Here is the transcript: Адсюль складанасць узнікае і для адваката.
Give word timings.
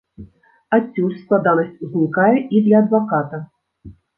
Адсюль 0.77 1.13
складанасць 1.19 1.83
узнікае 1.89 2.33
і 2.55 2.65
для 2.71 2.83
адваката. 2.89 3.45